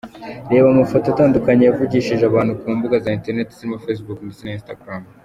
[0.51, 5.01] Reba amafoto atandukanye yavugishije abantu ku mbuga za interinet zirimo facebook ndetse na Instagram.